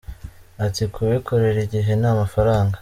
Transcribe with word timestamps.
Ati” 0.65 0.83
Ku 0.93 0.99
bikorera 1.11 1.57
igihe 1.67 1.91
ni 1.99 2.07
amafaranga. 2.13 2.77